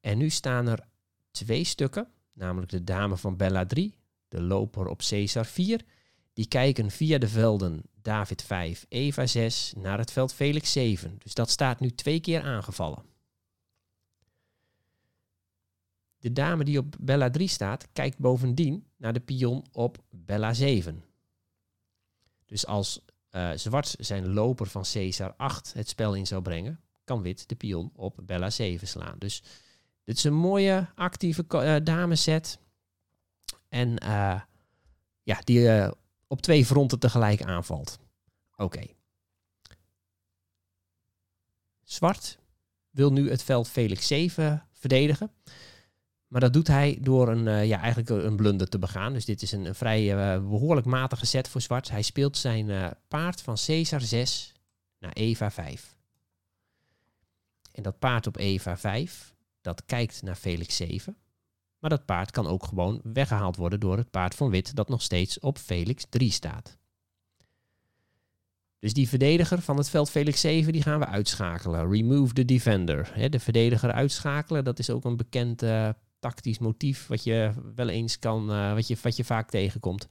En 0.00 0.18
nu 0.18 0.30
staan 0.30 0.66
er 0.66 0.88
twee 1.30 1.64
stukken, 1.64 2.08
namelijk 2.32 2.70
de 2.70 2.84
dame 2.84 3.16
van 3.16 3.36
Bella 3.36 3.66
3, 3.66 3.94
de 4.28 4.42
loper 4.42 4.86
op 4.86 4.98
Caesar 5.08 5.46
4. 5.46 5.84
Die 6.32 6.48
kijken 6.48 6.90
via 6.90 7.18
de 7.18 7.28
velden 7.28 7.82
David 8.02 8.42
5, 8.42 8.86
Eva 8.88 9.26
6 9.26 9.72
naar 9.76 9.98
het 9.98 10.12
veld 10.12 10.34
Felix 10.34 10.72
7. 10.72 11.16
Dus 11.18 11.34
dat 11.34 11.50
staat 11.50 11.80
nu 11.80 11.90
twee 11.90 12.20
keer 12.20 12.42
aangevallen. 12.42 13.09
De 16.20 16.32
dame 16.32 16.64
die 16.64 16.78
op 16.78 16.96
Bella 17.00 17.30
3 17.30 17.48
staat, 17.48 17.88
kijkt 17.92 18.18
bovendien 18.18 18.86
naar 18.96 19.12
de 19.12 19.20
pion 19.20 19.64
op 19.72 20.02
Bella 20.10 20.54
7. 20.54 21.04
Dus 22.46 22.66
als 22.66 23.04
uh, 23.30 23.50
zwart 23.54 23.94
zijn 23.98 24.32
loper 24.32 24.66
van 24.66 24.84
Caesar 24.92 25.34
8 25.36 25.72
het 25.72 25.88
spel 25.88 26.14
in 26.14 26.26
zou 26.26 26.42
brengen, 26.42 26.80
kan 27.04 27.22
wit 27.22 27.48
de 27.48 27.54
pion 27.54 27.90
op 27.94 28.18
Bella 28.22 28.50
7 28.50 28.88
slaan. 28.88 29.18
Dus 29.18 29.42
dit 30.04 30.16
is 30.16 30.24
een 30.24 30.34
mooie 30.34 30.88
actieve 30.94 31.44
uh, 31.48 31.76
dameset. 31.82 32.58
En 33.68 33.88
uh, 34.04 34.40
ja, 35.22 35.40
die 35.44 35.90
op 36.26 36.42
twee 36.42 36.66
fronten 36.66 36.98
tegelijk 36.98 37.42
aanvalt. 37.42 37.98
Oké. 38.56 38.86
Zwart 41.82 42.38
wil 42.90 43.12
nu 43.12 43.30
het 43.30 43.42
veld 43.42 43.68
Felix 43.68 44.06
7 44.06 44.66
verdedigen. 44.72 45.32
Maar 46.30 46.40
dat 46.40 46.52
doet 46.52 46.66
hij 46.66 46.98
door 47.00 47.28
een, 47.28 47.46
uh, 47.46 47.66
ja, 47.66 47.78
eigenlijk 47.80 48.08
een 48.08 48.36
blunder 48.36 48.68
te 48.68 48.78
begaan. 48.78 49.12
Dus 49.12 49.24
dit 49.24 49.42
is 49.42 49.52
een, 49.52 49.74
vrij 49.74 50.14
uh, 50.14 50.48
behoorlijk 50.48 50.86
matige 50.86 51.26
set 51.26 51.48
voor 51.48 51.60
zwart. 51.60 51.90
Hij 51.90 52.02
speelt 52.02 52.36
zijn 52.36 52.68
uh, 52.68 52.86
paard 53.08 53.42
van 53.42 53.56
Caesar 53.66 54.00
6 54.00 54.52
naar 54.98 55.12
Eva 55.12 55.50
5. 55.50 55.96
En 57.72 57.82
dat 57.82 57.98
paard 57.98 58.26
op 58.26 58.36
Eva 58.36 58.76
5, 58.76 59.34
dat 59.60 59.84
kijkt 59.86 60.22
naar 60.22 60.34
Felix 60.34 60.76
7. 60.76 61.16
Maar 61.78 61.90
dat 61.90 62.04
paard 62.04 62.30
kan 62.30 62.46
ook 62.46 62.64
gewoon 62.64 63.00
weggehaald 63.02 63.56
worden 63.56 63.80
door 63.80 63.96
het 63.96 64.10
paard 64.10 64.34
van 64.34 64.50
wit 64.50 64.74
dat 64.74 64.88
nog 64.88 65.02
steeds 65.02 65.38
op 65.38 65.58
Felix 65.58 66.06
3 66.08 66.30
staat. 66.30 66.78
Dus 68.78 68.92
die 68.92 69.08
verdediger 69.08 69.60
van 69.60 69.76
het 69.76 69.90
veld 69.90 70.10
Felix 70.10 70.40
7, 70.40 70.72
die 70.72 70.82
gaan 70.82 70.98
we 70.98 71.06
uitschakelen. 71.06 71.90
Remove 71.90 72.32
the 72.32 72.44
defender. 72.44 73.30
de 73.30 73.40
verdediger 73.40 73.92
uitschakelen, 73.92 74.64
dat 74.64 74.78
is 74.78 74.90
ook 74.90 75.04
een 75.04 75.16
bekend 75.16 75.62
tactisch 76.20 76.58
motief 76.58 77.06
wat 77.06 77.24
je 77.24 77.52
wel 77.74 77.88
eens 77.88 78.18
kan, 78.18 78.50
uh, 78.50 78.74
wat, 78.74 78.86
je, 78.86 78.96
wat 79.02 79.16
je 79.16 79.24
vaak 79.24 79.50
tegenkomt. 79.50 80.08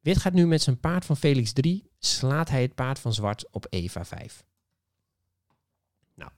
Wit 0.00 0.18
gaat 0.18 0.32
nu 0.32 0.46
met 0.46 0.62
zijn 0.62 0.80
paard 0.80 1.04
van 1.04 1.16
Felix 1.16 1.52
3, 1.52 1.90
slaat 1.98 2.48
hij 2.48 2.62
het 2.62 2.74
paard 2.74 2.98
van 2.98 3.12
zwart 3.12 3.50
op 3.50 3.66
Eva 3.70 4.04
5. 4.04 4.44
Nou, 6.14 6.30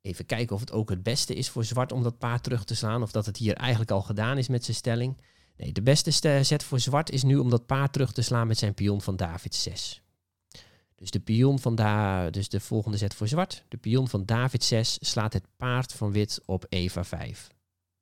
even 0.00 0.26
kijken 0.26 0.54
of 0.54 0.60
het 0.60 0.72
ook 0.72 0.90
het 0.90 1.02
beste 1.02 1.34
is 1.34 1.48
voor 1.48 1.64
zwart 1.64 1.92
om 1.92 2.02
dat 2.02 2.18
paard 2.18 2.42
terug 2.42 2.64
te 2.64 2.74
slaan, 2.74 3.02
of 3.02 3.12
dat 3.12 3.26
het 3.26 3.36
hier 3.36 3.54
eigenlijk 3.54 3.90
al 3.90 4.02
gedaan 4.02 4.38
is 4.38 4.48
met 4.48 4.64
zijn 4.64 4.76
stelling. 4.76 5.20
Nee, 5.56 5.72
de 5.72 5.82
beste 5.82 6.10
zet 6.42 6.62
voor 6.62 6.80
zwart 6.80 7.10
is 7.10 7.22
nu 7.22 7.36
om 7.36 7.50
dat 7.50 7.66
paard 7.66 7.92
terug 7.92 8.12
te 8.12 8.22
slaan 8.22 8.46
met 8.46 8.58
zijn 8.58 8.74
pion 8.74 9.02
van 9.02 9.16
David 9.16 9.54
6. 9.54 10.01
Dus 11.02 11.10
de 11.10 11.20
pion 11.20 11.58
van 11.58 11.74
da 11.74 12.30
dus 12.30 12.48
de 12.48 12.60
volgende 12.60 12.96
zet 12.96 13.14
voor 13.14 13.28
zwart. 13.28 13.64
De 13.68 13.76
pion 13.76 14.08
van 14.08 14.24
David 14.24 14.64
6 14.64 14.98
slaat 15.00 15.32
het 15.32 15.46
paard 15.56 15.92
van 15.92 16.12
wit 16.12 16.40
op 16.44 16.66
Eva 16.68 17.04
5. 17.04 17.48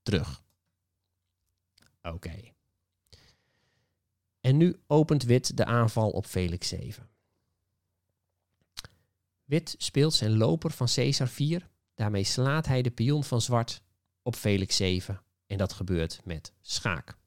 Terug. 0.03 0.43
Oké. 2.03 2.41
En 4.41 4.57
nu 4.57 4.81
opent 4.87 5.23
wit 5.23 5.57
de 5.57 5.65
aanval 5.65 6.11
op 6.11 6.27
Felix 6.27 6.69
7. 6.69 7.09
Wit 9.45 9.75
speelt 9.79 10.15
zijn 10.15 10.37
loper 10.37 10.71
van 10.71 10.89
Caesar 10.95 11.29
4. 11.29 11.69
Daarmee 11.95 12.25
slaat 12.25 12.67
hij 12.67 12.83
de 12.83 12.91
pion 12.91 13.25
van 13.25 13.41
zwart 13.41 13.83
op 14.23 14.37
Felix 14.37 14.77
7. 14.77 15.23
En 15.47 15.59
dat 15.59 15.73
gebeurt 15.73 16.21
met 16.25 16.53
schaak 16.61 17.19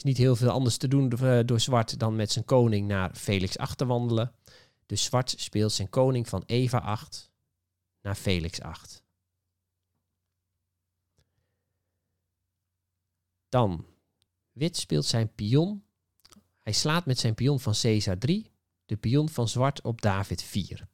is 0.00 0.06
niet 0.06 0.16
heel 0.16 0.36
veel 0.36 0.50
anders 0.50 0.76
te 0.76 0.88
doen 0.88 1.08
door 1.46 1.60
Zwart 1.60 1.98
dan 1.98 2.16
met 2.16 2.32
zijn 2.32 2.44
koning 2.44 2.88
naar 2.88 3.14
Felix 3.14 3.58
8 3.58 3.78
te 3.78 3.86
wandelen. 3.86 4.34
Dus 4.86 5.04
Zwart 5.04 5.34
speelt 5.36 5.72
zijn 5.72 5.88
koning 5.88 6.28
van 6.28 6.42
Eva 6.46 6.78
8 6.78 7.30
naar 8.00 8.14
Felix 8.14 8.60
8. 8.60 9.02
Dan 13.48 13.86
Wit 14.52 14.76
speelt 14.76 15.04
zijn 15.04 15.34
pion. 15.34 15.84
Hij 16.58 16.72
slaat 16.72 17.06
met 17.06 17.18
zijn 17.18 17.34
pion 17.34 17.60
van 17.60 17.74
Caesar 17.80 18.18
3 18.18 18.50
de 18.86 18.96
pion 18.96 19.28
van 19.28 19.48
Zwart 19.48 19.82
op 19.82 20.00
David 20.00 20.42
4. 20.42 20.88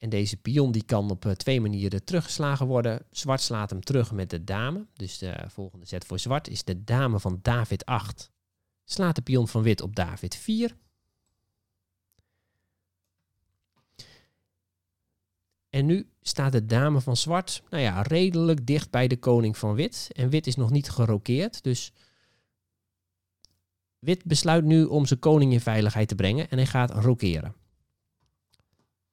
En 0.00 0.08
deze 0.08 0.36
pion 0.36 0.72
die 0.72 0.84
kan 0.84 1.10
op 1.10 1.24
eh, 1.24 1.32
twee 1.32 1.60
manieren 1.60 2.04
teruggeslagen 2.04 2.66
worden. 2.66 3.06
Zwart 3.10 3.40
slaat 3.40 3.70
hem 3.70 3.80
terug 3.80 4.12
met 4.12 4.30
de 4.30 4.44
dame. 4.44 4.86
Dus 4.92 5.18
de 5.18 5.44
volgende 5.48 5.86
zet 5.86 6.04
voor 6.04 6.18
zwart 6.18 6.48
is 6.48 6.64
de 6.64 6.84
dame 6.84 7.20
van 7.20 7.38
David 7.42 7.84
8. 7.84 8.30
Slaat 8.84 9.14
de 9.14 9.22
pion 9.22 9.48
van 9.48 9.62
wit 9.62 9.80
op 9.80 9.96
David 9.96 10.36
4. 10.36 10.76
En 15.70 15.86
nu 15.86 16.10
staat 16.22 16.52
de 16.52 16.66
dame 16.66 17.00
van 17.00 17.16
zwart, 17.16 17.62
nou 17.70 17.82
ja, 17.82 18.02
redelijk 18.02 18.66
dicht 18.66 18.90
bij 18.90 19.08
de 19.08 19.18
koning 19.18 19.56
van 19.56 19.74
wit. 19.74 20.08
En 20.12 20.28
wit 20.28 20.46
is 20.46 20.56
nog 20.56 20.70
niet 20.70 20.90
gerokeerd, 20.90 21.62
dus 21.62 21.92
wit 23.98 24.24
besluit 24.24 24.64
nu 24.64 24.84
om 24.84 25.06
zijn 25.06 25.18
koning 25.18 25.52
in 25.52 25.60
veiligheid 25.60 26.08
te 26.08 26.14
brengen 26.14 26.50
en 26.50 26.56
hij 26.56 26.66
gaat 26.66 26.90
rokeren. 26.90 27.54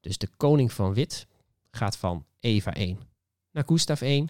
Dus 0.07 0.17
de 0.17 0.29
koning 0.37 0.73
van 0.73 0.93
wit 0.93 1.27
gaat 1.71 1.97
van 1.97 2.25
Eva 2.39 2.73
1 2.73 2.99
naar 3.51 3.63
Gustav 3.65 4.01
1. 4.01 4.29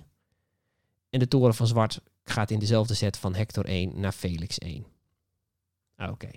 En 1.10 1.20
de 1.20 1.28
toren 1.28 1.56
van 1.56 1.68
zwart 1.68 2.02
gaat 2.24 2.52
in 2.52 2.60
dezelfde 2.60 2.94
set 2.94 3.18
van 3.18 3.36
Hector 3.36 3.66
1 3.66 4.00
naar 4.00 4.12
Felix 4.12 4.58
1. 4.58 4.86
Ah, 5.96 6.12
oké. 6.12 6.32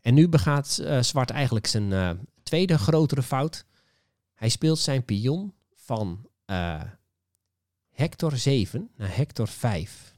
En 0.00 0.14
nu 0.14 0.28
begaat 0.28 0.78
uh, 0.80 1.02
zwart 1.02 1.30
eigenlijk 1.30 1.66
zijn 1.66 1.90
uh, 1.90 2.10
tweede 2.42 2.78
grotere 2.78 3.22
fout. 3.22 3.64
Hij 4.34 4.48
speelt 4.48 4.78
zijn 4.78 5.04
pion 5.04 5.54
van 5.74 6.28
uh, 6.46 6.82
Hector 7.90 8.36
7 8.36 8.90
naar 8.96 9.16
Hector 9.16 9.48
5. 9.48 10.14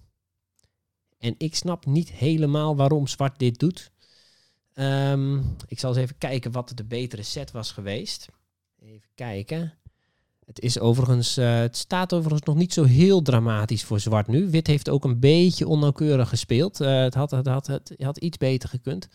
En 1.19 1.35
ik 1.39 1.55
snap 1.55 1.87
niet 1.87 2.11
helemaal 2.11 2.77
waarom 2.77 3.07
zwart 3.07 3.39
dit 3.39 3.59
doet. 3.59 3.93
Um, 4.81 5.57
ik 5.67 5.79
zal 5.79 5.91
eens 5.91 5.99
even 5.99 6.19
kijken 6.19 6.53
wat 6.53 6.73
de 6.75 6.85
betere 6.85 7.23
set 7.23 7.51
was 7.51 7.73
geweest. 7.73 8.29
Even 8.79 9.09
kijken. 9.15 9.75
Het 10.45 10.61
is 10.61 10.79
overigens, 10.79 11.39
uh, 11.39 11.59
het 11.59 11.77
staat 11.77 12.13
overigens 12.13 12.47
nog 12.47 12.57
niet 12.57 12.73
zo 12.73 12.85
heel 12.85 13.23
dramatisch 13.23 13.85
voor 13.85 14.01
zwart 14.01 14.27
nu. 14.27 14.51
Wit 14.51 14.67
heeft 14.67 14.89
ook 14.89 15.05
een 15.05 15.21
beetje 15.21 15.67
onnauwkeurig 15.67 16.29
gespeeld. 16.29 16.81
Uh, 16.81 17.01
het, 17.01 17.15
had, 17.15 17.31
het, 17.31 17.47
had, 17.47 17.67
het 17.67 17.95
had 17.99 18.19
iets 18.19 18.37
beter 18.37 18.69
gekund. 18.69 19.09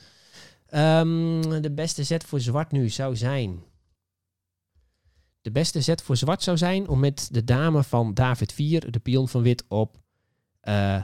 Um, 0.74 1.62
de 1.62 1.72
beste 1.72 2.03
zet 2.03 2.24
voor 2.24 2.39
zwart 2.39 2.72
nu 2.72 2.89
zou 2.89 3.15
zijn. 3.15 3.63
De 5.41 5.51
beste 5.51 5.82
zet 5.82 6.01
voor 6.01 6.17
zwart 6.17 6.43
zou 6.43 6.58
zijn 6.58 6.88
om 6.88 7.00
met 7.00 7.29
de 7.32 7.43
dame 7.43 7.84
van 7.84 8.13
David 8.13 8.53
4 8.53 8.91
de 8.91 9.00
pion 9.00 9.27
van 9.27 9.41
wit 9.41 9.63
op 9.67 10.01
uh, 10.63 11.03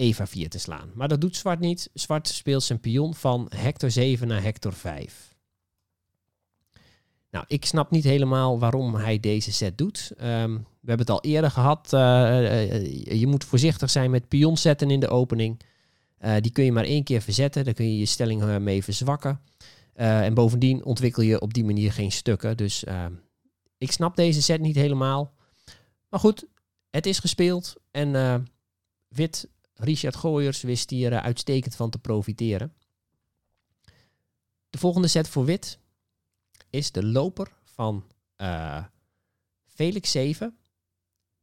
Eva 0.00 0.26
4 0.26 0.48
te 0.48 0.58
slaan. 0.58 0.90
Maar 0.94 1.08
dat 1.08 1.20
doet 1.20 1.36
zwart 1.36 1.60
niet. 1.60 1.90
Zwart 1.94 2.28
speelt 2.28 2.62
zijn 2.62 2.80
pion 2.80 3.14
van 3.14 3.46
hector 3.56 3.90
7 3.90 4.28
naar 4.28 4.42
hector 4.42 4.72
5. 4.72 5.34
Nou, 7.30 7.44
ik 7.48 7.64
snap 7.64 7.90
niet 7.90 8.04
helemaal 8.04 8.58
waarom 8.58 8.94
hij 8.94 9.20
deze 9.20 9.52
set 9.52 9.78
doet. 9.78 10.12
Um, 10.16 10.56
we 10.56 10.88
hebben 10.88 11.06
het 11.06 11.10
al 11.10 11.20
eerder 11.20 11.50
gehad. 11.50 11.92
Uh, 11.92 12.00
uh, 12.00 13.20
je 13.20 13.26
moet 13.26 13.44
voorzichtig 13.44 13.90
zijn 13.90 14.10
met 14.10 14.28
pionzetten 14.28 14.90
in 14.90 15.00
de 15.00 15.08
opening. 15.08 15.60
Die 16.40 16.52
kun 16.52 16.64
je 16.64 16.72
maar 16.72 16.84
één 16.84 17.04
keer 17.04 17.20
verzetten. 17.22 17.64
Daar 17.64 17.74
kun 17.74 17.92
je 17.92 17.98
je 17.98 18.06
stelling 18.06 18.58
mee 18.58 18.84
verzwakken. 18.84 19.40
en 19.94 20.34
bovendien 20.34 20.84
ontwikkel 20.84 21.22
je 21.22 21.40
op 21.40 21.54
die 21.54 21.64
manier 21.64 21.92
geen 21.92 22.12
stukken. 22.12 22.56
Dus 22.56 22.84
ehm, 22.84 23.12
ik 23.78 23.92
snap 23.92 24.16
deze 24.16 24.42
set 24.42 24.60
niet 24.60 24.76
helemaal. 24.76 25.34
Maar 26.08 26.20
goed, 26.20 26.46
het 26.90 27.06
is 27.06 27.18
gespeeld. 27.18 27.74
En 27.90 28.46
wit 29.08 29.48
Richard 29.80 30.16
Gooyers 30.16 30.62
wist 30.62 30.90
hier 30.90 31.12
uh, 31.12 31.18
uitstekend 31.18 31.76
van 31.76 31.90
te 31.90 31.98
profiteren. 31.98 32.74
De 34.70 34.78
volgende 34.78 35.08
set 35.08 35.28
voor 35.28 35.44
wit 35.44 35.78
is 36.70 36.92
de 36.92 37.04
loper 37.04 37.52
van 37.64 38.06
uh, 38.36 38.84
Felix 39.66 40.10
7 40.10 40.58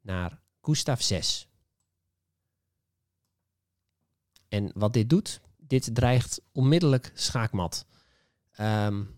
naar 0.01 0.41
Gustav 0.61 1.01
6. 1.01 1.47
En 4.47 4.71
wat 4.73 4.93
dit 4.93 5.09
doet, 5.09 5.41
dit 5.57 5.95
dreigt 5.95 6.41
onmiddellijk 6.51 7.11
schaakmat. 7.13 7.85
Um, 8.59 9.16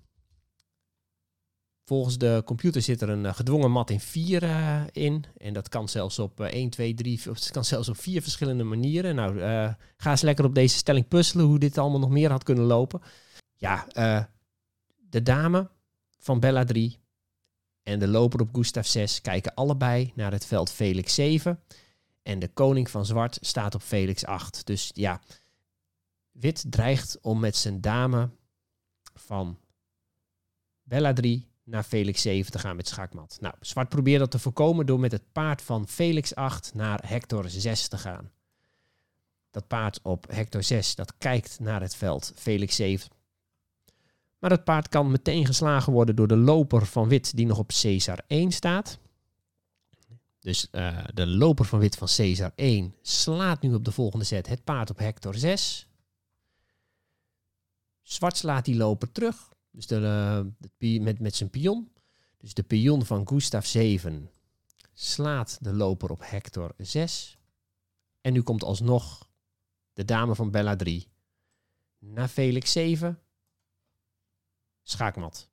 Volgens 1.90 2.18
de 2.18 2.42
computer 2.46 2.82
zit 2.82 3.02
er 3.02 3.10
een 3.10 3.26
eh, 3.26 3.34
gedwongen 3.34 3.72
mat 3.72 3.90
in 3.90 4.00
4 4.00 4.44
uh, 4.44 4.82
in. 4.92 5.26
En 5.38 5.54
dat 5.54 5.70
kan 5.70 5.90
zelfs 5.90 6.20
op 6.20 6.40
uh, 6.40 6.48
1, 6.48 6.70
2, 6.70 6.94
3, 6.94 7.30
of 7.30 7.40
het 7.40 7.52
kan 7.52 7.66
zelfs 7.66 7.90
op 7.90 7.98
vier 7.98 8.22
verschillende 8.22 8.64
manieren. 8.64 9.16
Nou, 9.16 9.36
uh, 9.36 9.74
ga 9.98 10.12
eens 10.12 10.22
lekker 10.22 10.46
op 10.46 10.56
deze 10.56 10.78
stelling 10.78 11.08
puzzelen 11.08 11.46
hoe 11.46 11.60
dit 11.60 11.78
allemaal 11.78 12.00
nog 12.00 12.10
meer 12.10 12.32
had 12.32 12.44
kunnen 12.44 12.64
lopen. 12.64 13.02
Ja, 13.56 13.88
uh, 13.94 14.24
de 14.98 15.24
dame 15.24 15.70
van 16.18 16.40
Bella 16.40 16.64
3 16.64 16.98
en 17.84 18.00
de 18.00 18.08
loper 18.08 18.42
op 18.42 18.56
Gustav 18.56 18.86
6 18.86 19.22
kijken 19.22 19.54
allebei 19.54 20.12
naar 20.16 20.32
het 20.32 20.46
veld 20.46 20.72
Felix 20.72 21.14
7. 21.14 21.60
En 22.22 22.40
de 22.40 22.48
koning 22.48 22.90
van 22.90 23.06
zwart 23.06 23.38
staat 23.42 23.76
op 23.76 23.82
Felix 23.82 24.26
8. 24.26 24.66
Dus 24.66 24.92
ja, 24.94 25.22
wit 26.32 26.66
dreigt 26.70 27.18
om 27.22 27.40
met 27.40 27.56
zijn 27.56 27.82
dame 27.82 28.30
van 29.14 29.58
Bella 30.84 31.14
3 31.14 31.49
naar 31.70 31.84
Felix 31.84 32.22
7 32.22 32.52
te 32.52 32.60
gaan 32.60 32.76
met 32.76 32.88
schakmat. 32.88 33.38
Nou, 33.42 33.54
zwart 33.62 33.90
probeert 33.90 34.20
dat 34.20 34.32
te 34.32 34.40
voorkomen 34.40 34.86
door 34.86 35.00
met 35.00 35.12
het 35.12 35.32
paard 35.32 35.62
van 35.62 35.88
Felix 35.88 36.36
8 36.36 36.74
naar 36.74 37.00
Hector 37.08 37.50
6 37.50 37.88
te 37.88 37.98
gaan. 37.98 38.32
Dat 39.52 39.68
paard 39.68 40.00
op 40.04 40.26
Hector 40.32 40.64
6, 40.64 40.96
dat 40.96 41.14
kijkt 41.18 41.60
naar 41.60 41.82
het 41.82 41.96
veld 41.96 42.34
Felix 42.36 42.76
7. 42.76 43.10
Maar 44.40 44.52
het 44.52 44.64
paard 44.64 44.90
kan 44.90 45.12
meteen 45.12 45.46
geslagen 45.46 45.94
worden 45.94 46.16
door 46.16 46.28
de 46.28 46.38
loper 46.38 46.86
van 46.86 47.08
wit 47.08 47.36
die 47.36 47.46
nog 47.46 47.58
op 47.58 47.72
Caesar 47.82 48.20
1 48.28 48.52
staat. 48.52 49.00
Dus 50.40 50.68
uh, 50.72 51.04
de 51.14 51.28
loper 51.28 51.66
van 51.66 51.80
wit 51.80 51.96
van 51.96 52.08
Caesar 52.16 52.52
1 52.56 52.96
slaat 53.02 53.62
nu 53.62 53.74
op 53.74 53.86
de 53.86 53.92
volgende 53.92 54.26
zet 54.26 54.48
het 54.48 54.64
paard 54.64 54.90
op 54.90 54.98
Hector 54.98 55.36
6. 55.36 55.88
Zwart 58.02 58.38
slaat 58.38 58.66
die 58.66 58.76
loper 58.76 59.12
terug. 59.12 59.50
Dus 59.80 59.88
de, 59.88 60.52
uh, 60.80 61.02
met, 61.02 61.20
met 61.20 61.36
zijn 61.36 61.50
pion. 61.50 61.92
Dus 62.38 62.54
de 62.54 62.64
pion 62.64 63.06
van 63.06 63.28
Gustav 63.28 63.66
7 63.66 64.30
slaat 64.94 65.58
de 65.62 65.74
loper 65.74 66.12
op 66.12 66.22
Hector 66.24 66.74
6. 66.78 67.38
En 68.22 68.34
nu 68.34 68.42
komt 68.42 68.64
alsnog 68.64 69.30
de 69.94 70.06
dame 70.06 70.36
van 70.36 70.52
Bella 70.52 70.76
3 70.76 71.08
naar 72.00 72.28
Felix 72.28 72.72
7. 72.72 73.20
Schaakmat. 74.84 75.50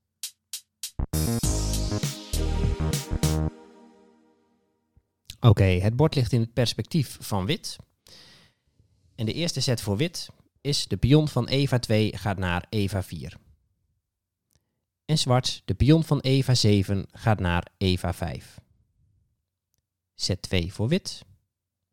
Oké, 5.40 5.64
het 5.64 5.96
bord 5.96 6.14
ligt 6.14 6.32
in 6.32 6.40
het 6.40 6.52
perspectief 6.52 7.16
van 7.20 7.46
wit. 7.46 7.76
En 9.14 9.26
de 9.26 9.32
eerste 9.32 9.60
set 9.60 9.80
voor 9.80 9.96
wit 9.96 10.28
is 10.60 10.86
de 10.86 10.96
pion 10.96 11.28
van 11.28 11.46
Eva 11.46 11.78
2 11.78 12.16
gaat 12.16 12.38
naar 12.38 12.66
Eva 12.68 13.02
4. 13.02 13.44
En 15.06 15.18
zwart, 15.18 15.62
de 15.64 15.74
pion 15.74 16.04
van 16.04 16.20
Eva 16.20 16.54
7 16.54 17.06
gaat 17.12 17.40
naar 17.40 17.66
Eva 17.76 18.12
5. 18.14 18.60
Set 20.14 20.42
2 20.42 20.72
voor 20.72 20.88
wit. 20.88 21.24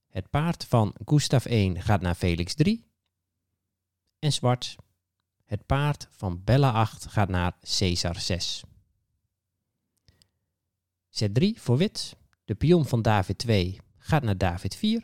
Het 0.09 0.29
paard 0.29 0.65
van 0.65 0.95
Gustav 1.05 1.45
1 1.45 1.81
gaat 1.81 2.01
naar 2.01 2.15
Felix 2.15 2.53
3. 2.53 2.85
En 4.19 4.33
zwart, 4.33 4.75
het 5.45 5.65
paard 5.65 6.07
van 6.11 6.43
Bella 6.43 6.71
8 6.71 7.07
gaat 7.07 7.29
naar 7.29 7.57
Caesar 7.77 8.19
6. 8.19 8.63
Set 11.09 11.33
3 11.33 11.61
voor 11.61 11.77
wit. 11.77 12.15
De 12.45 12.55
pion 12.55 12.85
van 12.85 13.01
David 13.01 13.37
2 13.37 13.79
gaat 13.97 14.23
naar 14.23 14.37
David 14.37 14.75
4. 14.75 15.03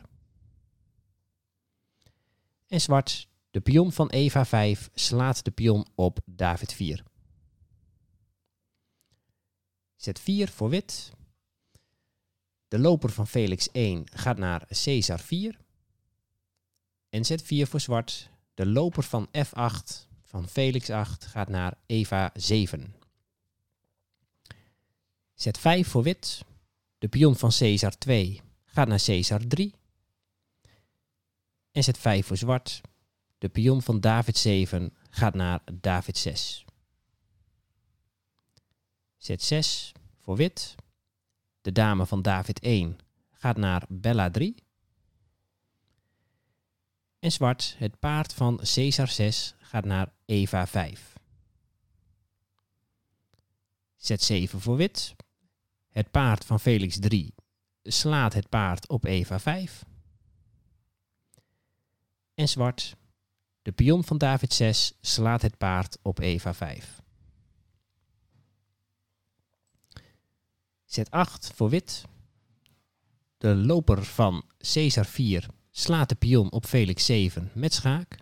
En 2.66 2.80
zwart, 2.80 3.28
de 3.50 3.60
pion 3.60 3.92
van 3.92 4.08
Eva 4.08 4.44
5 4.44 4.90
slaat 4.94 5.44
de 5.44 5.50
pion 5.50 5.86
op 5.94 6.18
David 6.24 6.72
4. 6.72 7.08
Zet 10.00 10.20
4 10.20 10.48
voor 10.48 10.68
wit. 10.68 11.12
De 12.68 12.78
loper 12.78 13.10
van 13.10 13.26
Felix 13.26 13.70
1 13.70 14.04
gaat 14.12 14.38
naar 14.38 14.66
Caesar 14.66 15.20
4. 15.20 15.58
En 17.08 17.24
zet 17.24 17.42
4 17.42 17.66
voor 17.66 17.80
zwart. 17.80 18.30
De 18.54 18.66
loper 18.66 19.02
van 19.02 19.28
F8 19.28 20.06
van 20.22 20.48
Felix 20.48 20.90
8 20.90 21.26
gaat 21.26 21.48
naar 21.48 21.74
Eva 21.86 22.30
7. 22.34 22.94
Zet 25.34 25.58
5 25.58 25.88
voor 25.88 26.02
wit. 26.02 26.44
De 26.98 27.08
pion 27.08 27.36
van 27.36 27.50
Caesar 27.58 27.98
2 27.98 28.40
gaat 28.64 28.88
naar 28.88 29.02
Caesar 29.04 29.46
3. 29.46 29.74
En 31.72 31.84
zet 31.84 31.98
5 31.98 32.26
voor 32.26 32.36
zwart. 32.36 32.80
De 33.38 33.48
pion 33.48 33.82
van 33.82 34.00
David 34.00 34.36
7 34.36 34.96
gaat 35.10 35.34
naar 35.34 35.62
David 35.72 36.18
6. 36.18 36.64
Zet 39.16 39.42
6 39.42 39.92
voor 40.20 40.36
wit. 40.36 40.74
De 41.60 41.72
dame 41.72 42.06
van 42.06 42.22
David 42.22 42.60
1 42.60 42.98
gaat 43.32 43.56
naar 43.56 43.84
Bella 43.88 44.30
3. 44.30 44.62
En 47.18 47.32
zwart, 47.32 47.74
het 47.78 47.98
paard 47.98 48.34
van 48.34 48.60
Caesar 48.74 49.08
6 49.08 49.54
gaat 49.58 49.84
naar 49.84 50.12
Eva 50.24 50.66
5. 50.66 51.12
Zet 53.96 54.22
7 54.22 54.60
voor 54.60 54.76
wit. 54.76 55.14
Het 55.88 56.10
paard 56.10 56.44
van 56.44 56.60
Felix 56.60 56.98
3 56.98 57.34
slaat 57.82 58.32
het 58.32 58.48
paard 58.48 58.88
op 58.88 59.04
Eva 59.04 59.38
5. 59.38 59.84
En 62.34 62.48
zwart, 62.48 62.96
de 63.62 63.72
pion 63.72 64.04
van 64.04 64.18
David 64.18 64.52
6 64.52 64.92
slaat 65.00 65.42
het 65.42 65.58
paard 65.58 65.98
op 66.02 66.18
Eva 66.18 66.54
5. 66.54 66.99
Zet 70.90 71.10
8 71.10 71.52
voor 71.54 71.68
wit. 71.68 72.04
De 73.38 73.54
loper 73.54 74.04
van 74.04 74.44
Caesar 74.58 75.06
4 75.06 75.46
slaat 75.70 76.08
de 76.08 76.14
pion 76.14 76.52
op 76.52 76.66
Felix 76.66 77.04
7 77.04 77.50
met 77.54 77.74
schaak. 77.74 78.18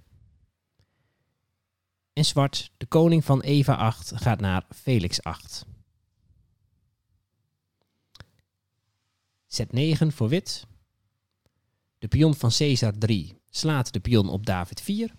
En 2.12 2.24
zwart, 2.24 2.70
de 2.76 2.87
koning 2.87 3.24
van 3.24 3.40
Eva 3.40 3.74
8 3.74 4.12
gaat 4.14 4.40
naar 4.40 4.66
Felix 4.74 5.22
8. 5.22 5.66
Zet 9.46 9.72
9 9.72 10.12
voor 10.12 10.28
wit. 10.28 10.66
De 11.98 12.09
pion 12.09 12.35
van 12.35 12.50
Caesar 12.50 12.98
3 12.98 13.40
slaat 13.50 13.92
de 13.92 14.00
pion 14.00 14.28
op 14.28 14.46
David 14.46 14.81
4. 14.81 15.14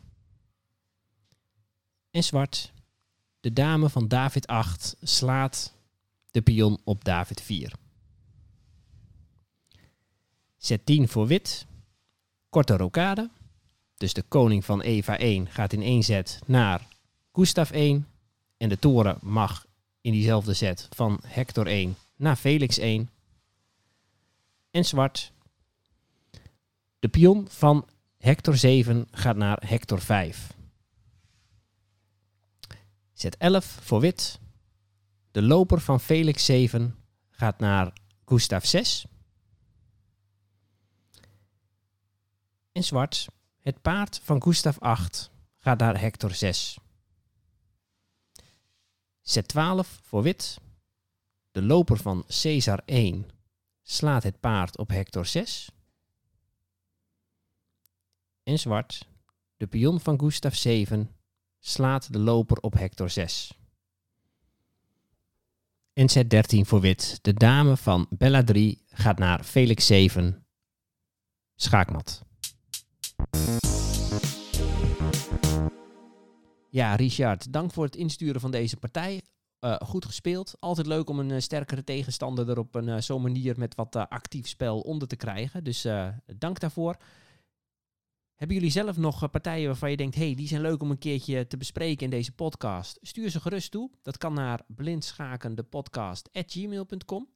En 2.11 2.23
zwart, 2.23 2.73
de 3.39 3.53
dame 3.53 3.89
van 3.89 4.07
David 4.07 4.47
8 4.47 4.95
slaat 5.01 5.77
de 6.31 6.41
pion 6.41 6.79
op 6.83 7.03
David 7.03 7.41
4. 7.41 7.73
Zet 10.57 10.85
10 10.85 11.07
voor 11.07 11.27
wit. 11.27 11.65
Korte 12.49 12.77
rokade. 12.77 13.29
Dus 13.95 14.13
de 14.13 14.21
koning 14.21 14.65
van 14.65 14.81
Eva 14.81 15.17
1 15.17 15.49
gaat 15.49 15.73
in 15.73 15.81
één 15.81 16.03
zet 16.03 16.39
naar 16.45 16.87
Gustav 17.33 17.71
1. 17.71 18.07
En 18.57 18.69
de 18.69 18.79
toren 18.79 19.17
mag 19.21 19.65
in 20.01 20.11
diezelfde 20.11 20.53
zet 20.53 20.87
van 20.89 21.19
Hector 21.25 21.67
1 21.67 21.95
naar 22.15 22.35
Felix 22.35 22.77
1. 22.77 23.09
En 24.71 24.85
zwart. 24.85 25.31
De 26.99 27.07
pion 27.07 27.47
van 27.49 27.87
Hector 28.17 28.57
7 28.57 29.07
gaat 29.11 29.35
naar 29.35 29.63
Hector 29.65 30.01
5. 30.01 30.53
Zet 33.13 33.37
11 33.37 33.65
voor 33.65 33.99
wit. 33.99 34.39
De 35.39 35.45
loper 35.45 35.81
van 35.81 35.99
Felix 35.99 36.45
7 36.45 36.95
gaat 37.29 37.59
naar 37.59 37.93
Gustav 38.25 38.65
6. 38.65 39.05
En 42.71 42.83
zwart, 42.83 43.27
het 43.59 43.81
paard 43.81 44.19
van 44.23 44.43
Gustav 44.43 44.77
8 44.77 45.31
gaat 45.57 45.79
naar 45.79 45.99
Hector 45.99 46.33
6. 46.33 46.77
Zet 49.21 49.47
12 49.47 49.99
voor 50.03 50.23
wit. 50.23 50.57
De 51.51 51.61
loper 51.61 51.97
van 51.97 52.25
Caesar 52.27 52.81
1 52.85 53.29
slaat 53.83 54.23
het 54.23 54.39
paard 54.39 54.77
op 54.77 54.89
Hector 54.89 55.25
6. 55.25 55.71
En 58.43 58.59
zwart, 58.59 59.07
de 59.57 59.67
pion 59.67 59.99
van 59.99 60.19
Gustav 60.19 60.53
7 60.53 61.15
slaat 61.59 62.13
de 62.13 62.19
loper 62.19 62.57
op 62.57 62.73
Hector 62.73 63.09
6. 63.09 63.58
En 65.93 66.09
zet 66.09 66.29
13 66.29 66.65
voor 66.65 66.81
wit. 66.81 67.19
De 67.21 67.33
dame 67.33 67.77
van 67.77 68.07
Bella 68.09 68.43
3 68.43 68.83
gaat 68.87 69.19
naar 69.19 69.43
Felix 69.43 69.85
7. 69.85 70.47
Schaakmat. 71.55 72.23
Ja, 76.69 76.95
Richard, 76.95 77.53
dank 77.53 77.73
voor 77.73 77.83
het 77.85 77.95
insturen 77.95 78.41
van 78.41 78.51
deze 78.51 78.77
partij. 78.77 79.21
Uh, 79.65 79.75
goed 79.75 80.05
gespeeld. 80.05 80.55
Altijd 80.59 80.87
leuk 80.87 81.09
om 81.09 81.19
een 81.19 81.29
uh, 81.29 81.39
sterkere 81.39 81.83
tegenstander 81.83 82.49
er 82.49 82.59
op 82.59 82.75
een 82.75 82.87
uh, 82.87 82.97
zo'n 82.97 83.21
manier 83.21 83.57
met 83.57 83.75
wat 83.75 83.95
actief 83.95 84.47
spel 84.47 84.79
onder 84.79 85.07
te 85.07 85.15
krijgen. 85.15 85.63
Dus 85.63 85.87
dank 86.37 86.59
daarvoor. 86.59 86.97
Hebben 88.39 88.57
jullie 88.57 88.71
zelf 88.71 88.97
nog 88.97 89.23
eh, 89.23 89.29
partijen 89.29 89.67
waarvan 89.67 89.91
je 89.91 89.97
denkt, 89.97 90.15
hey, 90.15 90.35
die 90.35 90.47
zijn 90.47 90.61
leuk 90.61 90.81
om 90.81 90.91
een 90.91 90.97
keertje 90.97 91.47
te 91.47 91.57
bespreken 91.57 92.03
in 92.03 92.09
deze 92.09 92.31
podcast? 92.31 92.99
Stuur 93.01 93.29
ze 93.29 93.39
gerust 93.39 93.71
toe. 93.71 93.91
Dat 94.01 94.17
kan 94.17 94.33
naar 94.33 94.61
blindschakendepodcast.gmail.com. 94.67 97.27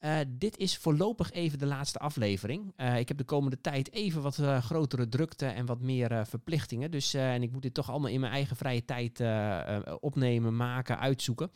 Uh, 0.00 0.18
dit 0.28 0.56
is 0.56 0.76
voorlopig 0.76 1.30
even 1.30 1.58
de 1.58 1.66
laatste 1.66 1.98
aflevering. 1.98 2.72
Uh, 2.76 2.98
ik 2.98 3.08
heb 3.08 3.16
de 3.16 3.24
komende 3.24 3.60
tijd 3.60 3.92
even 3.92 4.22
wat 4.22 4.34
grotere 4.60 5.08
drukte 5.08 5.46
en 5.46 5.66
wat 5.66 5.80
meer 5.80 6.26
verplichtingen. 6.26 6.90
Dus 6.90 7.14
en 7.14 7.42
ik 7.42 7.52
moet 7.52 7.62
dit 7.62 7.74
toch 7.74 7.90
allemaal 7.90 8.10
in 8.10 8.20
mijn 8.20 8.32
eigen 8.32 8.56
vrije 8.56 8.84
tijd 8.84 9.22
opnemen, 10.00 10.56
maken, 10.56 10.98
uitzoeken. 10.98 11.50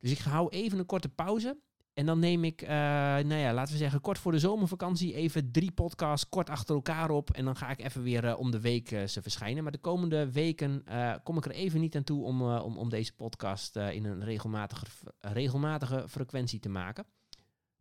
Dus 0.00 0.10
ik 0.10 0.18
hou 0.18 0.48
even 0.48 0.78
een 0.78 0.86
korte 0.86 1.08
pauze. 1.08 1.56
En 1.96 2.06
dan 2.06 2.18
neem 2.18 2.44
ik, 2.44 2.66
nou 2.66 3.34
ja, 3.34 3.52
laten 3.52 3.72
we 3.72 3.78
zeggen, 3.78 4.00
kort 4.00 4.18
voor 4.18 4.32
de 4.32 4.38
zomervakantie 4.38 5.14
even 5.14 5.52
drie 5.52 5.72
podcasts 5.72 6.28
kort 6.28 6.50
achter 6.50 6.74
elkaar 6.74 7.10
op. 7.10 7.30
En 7.30 7.44
dan 7.44 7.56
ga 7.56 7.70
ik 7.70 7.80
even 7.80 8.02
weer 8.02 8.36
om 8.36 8.50
de 8.50 8.60
week 8.60 8.88
ze 8.88 9.22
verschijnen. 9.22 9.62
Maar 9.62 9.72
de 9.72 9.78
komende 9.78 10.32
weken 10.32 10.84
kom 11.22 11.36
ik 11.36 11.44
er 11.44 11.50
even 11.50 11.80
niet 11.80 11.96
aan 11.96 12.04
toe 12.04 12.24
om, 12.24 12.42
om, 12.42 12.78
om 12.78 12.88
deze 12.88 13.14
podcast 13.14 13.76
in 13.76 14.04
een 14.04 14.24
regelmatige, 14.24 14.86
regelmatige 15.20 16.08
frequentie 16.08 16.60
te 16.60 16.68
maken. 16.68 17.06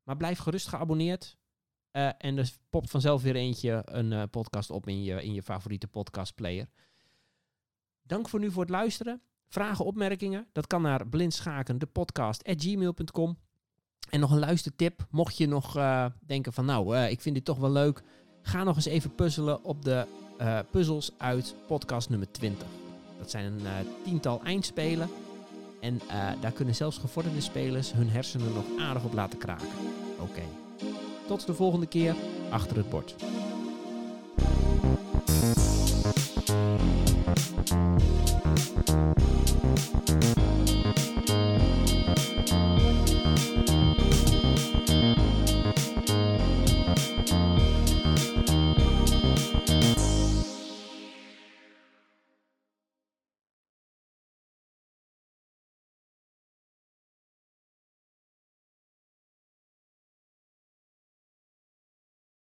Maar 0.04 0.18
blijf 0.18 0.40
gerust 0.40 0.68
geabonneerd. 0.68 1.38
En 1.92 2.38
er 2.38 2.54
popt 2.70 2.90
vanzelf 2.90 3.22
weer 3.22 3.36
eentje 3.36 3.82
een 3.86 4.30
podcast 4.30 4.70
op 4.70 4.88
in 4.88 5.04
je, 5.04 5.24
in 5.24 5.34
je 5.34 5.44
favoriete 5.44 5.88
podcastplayer. 5.88 6.68
Dank 8.02 8.30
voor 8.30 8.40
nu 8.40 8.52
voor 8.52 8.62
het 8.62 8.72
luisteren. 8.72 9.22
Vragen, 9.48 9.86
opmerkingen, 9.86 10.48
dat 10.52 10.68
kan 10.68 10.82
naar 10.82 11.08
blindschakendepodcast.gmail.com. 11.08 13.38
En 14.16 14.22
nog 14.22 14.32
een 14.32 14.40
luistertip, 14.40 15.06
mocht 15.10 15.38
je 15.38 15.48
nog 15.48 15.78
uh, 15.78 16.06
denken 16.26 16.54
van 16.54 16.66
nou, 16.66 16.98
ik 16.98 17.22
vind 17.22 17.36
dit 17.36 17.46
toch 17.46 17.58
wel 17.58 17.72
leuk. 17.72 18.04
Ga 18.42 18.64
nog 18.64 18.76
eens 18.76 18.86
even 18.86 19.16
puzzelen 19.16 19.64
op 19.64 19.84
de 19.84 20.06
puzzels 20.72 21.12
uit 21.18 21.56
podcast 21.68 22.10
nummer 22.10 22.32
20. 22.32 22.68
Dat 23.20 23.32
zijn 23.32 23.46
een 23.46 23.88
tiental 24.04 24.42
eindspelen. 24.44 25.10
En 25.82 26.02
daar 26.42 26.52
kunnen 26.52 26.76
zelfs 26.76 26.98
gevorderde 26.98 27.42
spelers 27.42 27.94
hun 27.94 28.10
hersenen 28.10 28.54
nog 28.54 28.66
aardig 28.80 29.04
op 29.04 29.14
laten 29.14 29.40
kraken. 29.40 29.68
Oké. 30.20 30.44
Tot 31.28 31.46
de 31.46 31.54
volgende 31.54 31.88
keer 31.88 32.16
achter 32.50 32.78
het 32.78 32.90
bord. 32.90 33.16